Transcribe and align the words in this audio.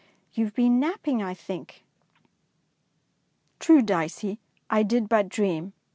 You 0.33 0.45
have 0.45 0.55
been 0.55 0.79
napping, 0.79 1.21
I 1.21 1.35
think. 1.35 1.83
^'True, 3.59 3.85
Dicey, 3.85 4.39
I 4.67 4.81
did 4.81 5.07
but 5.07 5.29
dream. 5.29 5.73